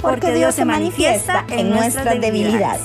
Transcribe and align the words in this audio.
porque 0.00 0.32
Dios 0.32 0.54
se 0.54 0.64
manifiesta 0.64 1.44
en 1.48 1.70
nuestras 1.70 2.20
debilidades. 2.20 2.82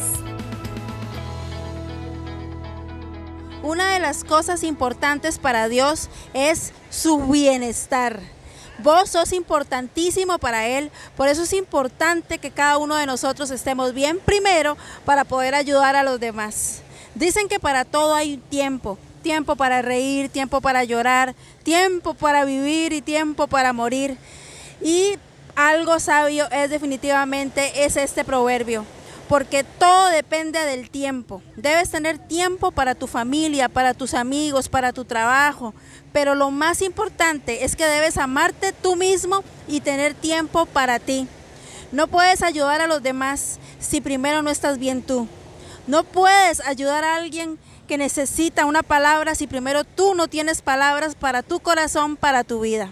Una 3.62 3.94
de 3.94 4.00
las 4.00 4.24
cosas 4.24 4.64
importantes 4.64 5.40
para 5.40 5.70
Dios 5.70 6.10
es 6.34 6.74
su 6.90 7.28
bienestar. 7.28 8.20
Vos 8.80 9.12
sos 9.12 9.32
importantísimo 9.32 10.38
para 10.40 10.68
Él, 10.68 10.92
por 11.16 11.30
eso 11.30 11.44
es 11.44 11.54
importante 11.54 12.40
que 12.40 12.52
cada 12.52 12.78
uno 12.78 12.96
de 12.96 13.06
nosotros 13.06 13.52
estemos 13.52 13.94
bien 13.94 14.20
primero 14.20 14.76
para 15.06 15.24
poder 15.24 15.56
ayudar 15.56 15.96
a 15.96 16.04
los 16.04 16.20
demás. 16.20 16.82
Dicen 17.16 17.48
que 17.48 17.60
para 17.60 17.86
todo 17.86 18.16
hay 18.16 18.38
tiempo, 18.50 18.98
tiempo 19.22 19.56
para 19.56 19.82
reír, 19.82 20.28
tiempo 20.30 20.60
para 20.60 20.84
llorar, 20.84 21.36
tiempo 21.62 22.16
para 22.16 22.44
vivir 22.44 22.92
y 22.92 23.02
tiempo 23.02 23.48
para 23.48 23.72
morir. 23.72 24.18
Y 24.82 25.18
algo 25.68 26.00
sabio 26.00 26.50
es 26.52 26.70
definitivamente 26.70 27.86
es 27.86 27.96
este 27.96 28.24
proverbio, 28.26 28.86
porque 29.30 29.64
todo 29.64 30.10
depende 30.10 30.60
del 30.66 30.90
tiempo. 30.90 31.42
Debes 31.56 31.90
tener 31.90 32.18
tiempo 32.18 32.72
para 32.72 32.96
tu 32.96 33.08
familia, 33.08 33.70
para 33.70 33.94
tus 33.94 34.14
amigos, 34.14 34.68
para 34.68 34.92
tu 34.92 35.06
trabajo, 35.06 35.74
pero 36.12 36.36
lo 36.36 36.52
más 36.52 36.82
importante 36.82 37.64
es 37.64 37.76
que 37.76 37.86
debes 37.86 38.18
amarte 38.18 38.74
tú 38.74 38.96
mismo 38.96 39.44
y 39.68 39.80
tener 39.82 40.14
tiempo 40.14 40.66
para 40.66 41.00
ti. 41.00 41.28
No 41.92 42.08
puedes 42.08 42.42
ayudar 42.44 42.82
a 42.82 42.88
los 42.88 43.02
demás 43.02 43.60
si 43.80 44.02
primero 44.02 44.42
no 44.42 44.50
estás 44.50 44.80
bien 44.80 45.02
tú. 45.02 45.28
No 45.88 46.04
puedes 46.04 46.60
ayudar 46.62 47.04
a 47.04 47.16
alguien 47.16 47.58
que 47.88 47.98
necesita 47.98 48.66
una 48.66 48.84
palabra 48.84 49.36
si 49.36 49.48
primero 49.48 49.84
tú 49.84 50.16
no 50.16 50.28
tienes 50.28 50.62
palabras 50.62 51.16
para 51.16 51.44
tu 51.44 51.60
corazón, 51.60 52.16
para 52.16 52.44
tu 52.44 52.62
vida. 52.62 52.90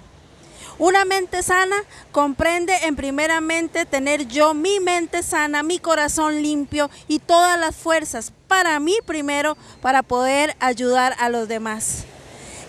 Una 0.82 1.06
mente 1.06 1.44
sana 1.44 1.76
comprende 2.12 2.76
en 2.86 2.96
primeramente 2.96 3.86
tener 3.86 4.28
yo 4.28 4.56
mi 4.56 4.80
mente 4.80 5.22
sana, 5.22 5.62
mi 5.62 5.78
corazón 5.78 6.42
limpio 6.42 6.90
y 7.08 7.20
todas 7.20 7.60
las 7.60 7.76
fuerzas 7.76 8.34
para 8.48 8.80
mí 8.80 8.96
primero 9.06 9.56
para 9.80 10.02
poder 10.02 10.56
ayudar 10.60 11.16
a 11.20 11.30
los 11.30 11.48
demás. 11.48 12.06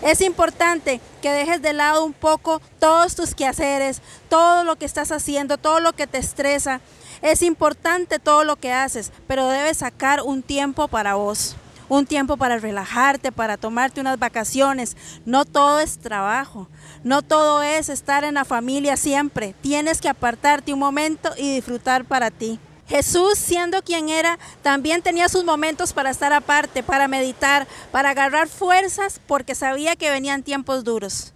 Es 0.03 0.21
importante 0.21 1.01
que 1.23 1.31
dejes 1.31 1.63
de 1.63 1.73
lado 1.73 2.05
un 2.05 2.13
poco 2.13 2.61
todos 2.77 3.15
tus 3.15 3.33
quehaceres, 3.33 4.03
todo 4.29 4.63
lo 4.63 4.75
que 4.75 4.85
estás 4.85 5.11
haciendo, 5.11 5.57
todo 5.57 5.79
lo 5.79 5.93
que 5.93 6.05
te 6.05 6.19
estresa. 6.19 6.81
Es 7.23 7.41
importante 7.41 8.19
todo 8.19 8.43
lo 8.43 8.57
que 8.57 8.71
haces, 8.71 9.11
pero 9.25 9.47
debes 9.47 9.77
sacar 9.77 10.21
un 10.21 10.43
tiempo 10.43 10.87
para 10.87 11.15
vos 11.15 11.55
un 11.93 12.05
tiempo 12.07 12.37
para 12.37 12.57
relajarte, 12.57 13.31
para 13.31 13.57
tomarte 13.57 14.01
unas 14.01 14.17
vacaciones. 14.17 14.97
No 15.25 15.45
todo 15.45 15.79
es 15.79 15.99
trabajo, 15.99 16.67
no 17.03 17.21
todo 17.21 17.61
es 17.61 17.89
estar 17.89 18.23
en 18.23 18.33
la 18.33 18.45
familia 18.45 18.97
siempre. 18.97 19.53
Tienes 19.61 20.01
que 20.01 20.09
apartarte 20.09 20.73
un 20.73 20.79
momento 20.79 21.31
y 21.37 21.55
disfrutar 21.55 22.05
para 22.05 22.31
ti. 22.31 22.59
Jesús, 22.87 23.37
siendo 23.37 23.81
quien 23.81 24.09
era, 24.09 24.37
también 24.61 25.01
tenía 25.01 25.29
sus 25.29 25.45
momentos 25.45 25.93
para 25.93 26.09
estar 26.09 26.33
aparte, 26.33 26.83
para 26.83 27.07
meditar, 27.07 27.67
para 27.91 28.09
agarrar 28.09 28.49
fuerzas, 28.49 29.21
porque 29.25 29.55
sabía 29.55 29.95
que 29.95 30.09
venían 30.09 30.43
tiempos 30.43 30.83
duros. 30.83 31.32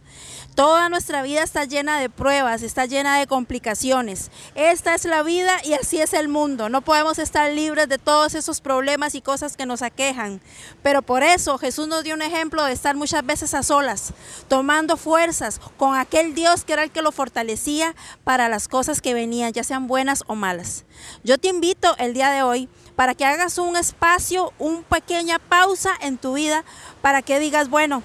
Toda 0.58 0.90
nuestra 0.90 1.22
vida 1.22 1.44
está 1.44 1.66
llena 1.66 2.00
de 2.00 2.10
pruebas, 2.10 2.64
está 2.64 2.88
llena 2.88 3.20
de 3.20 3.28
complicaciones. 3.28 4.32
Esta 4.56 4.96
es 4.96 5.06
la 5.06 5.22
vida 5.22 5.60
y 5.64 5.74
así 5.74 6.02
es 6.02 6.14
el 6.14 6.30
mundo. 6.30 6.68
No 6.68 6.82
podemos 6.82 7.20
estar 7.20 7.54
libres 7.54 7.88
de 7.88 8.00
todos 8.00 8.34
esos 8.34 8.60
problemas 8.60 9.14
y 9.14 9.22
cosas 9.22 9.56
que 9.56 9.68
nos 9.68 9.84
aquejan. 9.84 10.42
Pero 10.82 11.04
por 11.04 11.22
eso 11.22 11.60
Jesús 11.60 11.88
nos 11.88 12.04
dio 12.04 12.16
un 12.16 12.24
ejemplo 12.24 12.64
de 12.64 12.74
estar 12.74 12.96
muchas 12.96 13.24
veces 13.24 13.54
a 13.54 13.62
solas, 13.62 14.16
tomando 14.48 14.98
fuerzas 14.98 15.62
con 15.78 15.96
aquel 15.96 16.34
Dios 16.34 16.64
que 16.64 16.74
era 16.74 16.84
el 16.84 16.90
que 16.90 17.04
lo 17.04 17.12
fortalecía 17.12 17.94
para 18.24 18.50
las 18.50 18.68
cosas 18.68 19.00
que 19.00 19.14
venían, 19.14 19.54
ya 19.54 19.64
sean 19.64 19.86
buenas 19.86 20.24
o 20.26 20.34
malas. 20.34 20.86
Yo 21.24 21.38
te 21.38 21.50
invito 21.50 21.96
el 22.00 22.16
día 22.16 22.32
de 22.32 22.42
hoy 22.42 22.68
para 22.96 23.14
que 23.14 23.26
hagas 23.26 23.60
un 23.60 23.76
espacio, 23.76 24.52
una 24.58 24.82
pequeña 24.82 25.38
pausa 25.38 25.92
en 26.02 26.18
tu 26.18 26.34
vida, 26.34 26.66
para 27.04 27.22
que 27.22 27.40
digas, 27.40 27.70
bueno, 27.70 28.02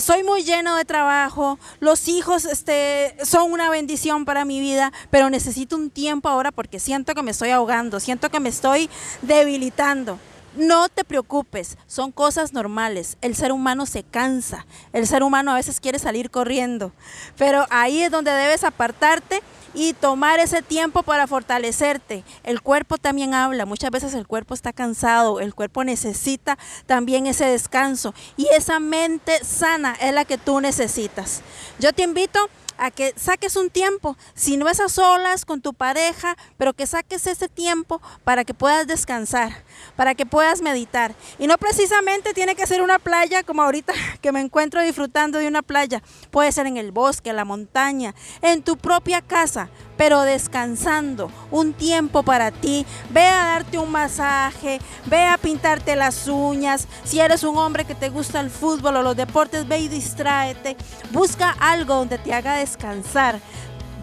soy 0.00 0.22
muy 0.22 0.44
lleno 0.44 0.76
de 0.76 0.84
trabajo, 0.84 1.58
los 1.80 2.08
hijos 2.08 2.44
este, 2.44 3.16
son 3.24 3.52
una 3.52 3.70
bendición 3.70 4.24
para 4.24 4.44
mi 4.44 4.60
vida, 4.60 4.92
pero 5.10 5.30
necesito 5.30 5.76
un 5.76 5.90
tiempo 5.90 6.28
ahora 6.28 6.52
porque 6.52 6.78
siento 6.80 7.14
que 7.14 7.22
me 7.22 7.30
estoy 7.30 7.50
ahogando, 7.50 8.00
siento 8.00 8.30
que 8.30 8.40
me 8.40 8.48
estoy 8.48 8.90
debilitando. 9.22 10.18
No 10.56 10.88
te 10.88 11.04
preocupes, 11.04 11.76
son 11.86 12.12
cosas 12.12 12.54
normales. 12.54 13.18
El 13.20 13.36
ser 13.36 13.52
humano 13.52 13.84
se 13.84 14.02
cansa, 14.02 14.66
el 14.94 15.06
ser 15.06 15.22
humano 15.22 15.50
a 15.50 15.56
veces 15.56 15.80
quiere 15.80 15.98
salir 15.98 16.30
corriendo, 16.30 16.92
pero 17.36 17.66
ahí 17.68 18.02
es 18.02 18.10
donde 18.10 18.30
debes 18.30 18.64
apartarte 18.64 19.42
y 19.74 19.92
tomar 19.92 20.40
ese 20.40 20.62
tiempo 20.62 21.02
para 21.02 21.26
fortalecerte. 21.26 22.24
El 22.42 22.62
cuerpo 22.62 22.96
también 22.96 23.34
habla, 23.34 23.66
muchas 23.66 23.90
veces 23.90 24.14
el 24.14 24.26
cuerpo 24.26 24.54
está 24.54 24.72
cansado, 24.72 25.40
el 25.40 25.54
cuerpo 25.54 25.84
necesita 25.84 26.56
también 26.86 27.26
ese 27.26 27.44
descanso 27.44 28.14
y 28.38 28.48
esa 28.56 28.80
mente 28.80 29.44
sana 29.44 29.94
es 30.00 30.14
la 30.14 30.24
que 30.24 30.38
tú 30.38 30.62
necesitas. 30.62 31.42
Yo 31.78 31.92
te 31.92 32.02
invito 32.02 32.48
a 32.78 32.90
que 32.90 33.14
saques 33.16 33.56
un 33.56 33.70
tiempo, 33.70 34.16
si 34.34 34.56
no 34.56 34.68
es 34.68 34.80
a 34.80 34.88
solas 34.88 35.44
con 35.44 35.60
tu 35.60 35.74
pareja, 35.74 36.36
pero 36.56 36.72
que 36.72 36.86
saques 36.86 37.26
ese 37.26 37.48
tiempo 37.48 38.00
para 38.24 38.44
que 38.44 38.54
puedas 38.54 38.86
descansar, 38.86 39.64
para 39.96 40.14
que 40.14 40.26
puedas 40.26 40.62
meditar. 40.62 41.14
Y 41.38 41.46
no 41.46 41.58
precisamente 41.58 42.34
tiene 42.34 42.54
que 42.54 42.66
ser 42.66 42.82
una 42.82 42.98
playa 42.98 43.42
como 43.42 43.62
ahorita 43.62 43.92
que 44.20 44.32
me 44.32 44.40
encuentro 44.40 44.82
disfrutando 44.82 45.38
de 45.38 45.48
una 45.48 45.62
playa. 45.62 46.02
Puede 46.30 46.52
ser 46.52 46.66
en 46.66 46.76
el 46.76 46.92
bosque, 46.92 47.32
la 47.32 47.44
montaña, 47.44 48.14
en 48.42 48.62
tu 48.62 48.76
propia 48.76 49.22
casa, 49.22 49.68
pero 49.96 50.22
descansando, 50.22 51.30
un 51.50 51.72
tiempo 51.72 52.22
para 52.22 52.50
ti. 52.50 52.86
Ve 53.10 53.24
a 53.26 53.46
darte 53.46 53.78
un 53.78 53.90
masaje, 53.90 54.80
ve 55.06 55.24
a 55.24 55.38
pintarte 55.38 55.96
las 55.96 56.28
uñas. 56.28 56.86
Si 57.04 57.20
eres 57.20 57.42
un 57.44 57.56
hombre 57.56 57.84
que 57.84 57.94
te 57.94 58.08
gusta 58.08 58.40
el 58.40 58.50
fútbol 58.50 58.96
o 58.96 59.02
los 59.02 59.16
deportes, 59.16 59.66
ve 59.66 59.78
y 59.78 59.88
distráete. 59.88 60.76
Busca 61.12 61.56
algo 61.58 61.94
donde 61.94 62.18
te 62.18 62.32
haga 62.32 62.54
descansar. 62.54 63.40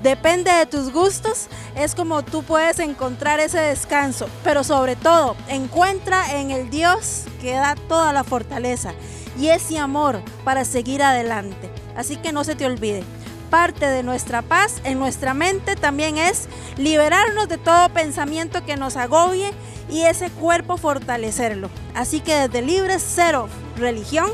Depende 0.04 0.52
de 0.52 0.66
tus 0.66 0.92
gustos, 0.92 1.48
es 1.78 1.96
como 1.96 2.24
tú 2.24 2.44
puedes 2.44 2.80
encontrar 2.80 3.40
ese 3.40 3.60
descanso, 3.60 4.28
pero 4.44 4.66
sobre 4.66 4.98
todo 4.98 5.38
encuentra 5.48 6.40
en 6.40 6.52
el 6.52 6.70
Dios 6.70 7.24
que 7.42 7.54
da 7.54 7.75
toda 7.88 8.12
la 8.12 8.25
fortaleza 8.25 8.94
y 9.40 9.48
ese 9.48 9.78
amor 9.78 10.22
para 10.44 10.66
seguir 10.66 11.02
adelante. 11.02 11.70
Así 11.96 12.18
que 12.18 12.34
no 12.34 12.44
se 12.44 12.56
te 12.56 12.66
olvide, 12.66 13.02
parte 13.53 13.86
de 13.86 14.02
nuestra 14.02 14.41
paz 14.41 14.81
en 14.84 14.97
nuestra 14.97 15.36
mente 15.36 15.75
también 15.75 16.18
es 16.18 16.47
liberarnos 16.75 17.47
de 17.47 17.59
todo 17.59 17.88
pensamiento 17.90 18.66
que 18.66 18.78
nos 18.78 18.97
agobie 18.97 19.53
y 19.91 20.02
ese 20.02 20.31
cuerpo 20.31 20.75
fortalecerlo. 20.75 21.69
Así 21.94 22.19
que 22.19 22.34
desde 22.34 22.63
Libre 22.63 22.97
Cero 22.97 23.47
Religión, 23.78 24.31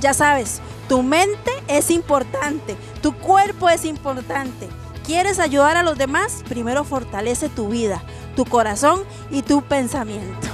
ya 0.00 0.14
sabes, 0.14 0.62
tu 0.88 1.02
mente 1.02 1.50
es 1.68 1.90
importante, 1.90 2.74
tu 3.02 3.14
cuerpo 3.14 3.68
es 3.68 3.84
importante. 3.84 4.70
¿Quieres 5.04 5.38
ayudar 5.38 5.76
a 5.76 5.82
los 5.82 5.98
demás? 5.98 6.42
Primero 6.48 6.82
fortalece 6.82 7.50
tu 7.50 7.68
vida, 7.68 8.02
tu 8.36 8.46
corazón 8.46 9.02
y 9.30 9.42
tu 9.42 9.60
pensamiento. 9.60 10.51